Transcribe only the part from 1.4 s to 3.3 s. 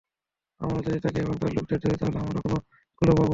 তার লোকদের ধরি তাহলে আমরা কোনো ক্লু পাব।